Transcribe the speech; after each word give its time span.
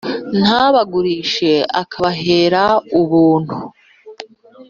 ntabagurishe 0.41 1.51
akabahera 1.81 2.63
ubuntu. 3.01 3.57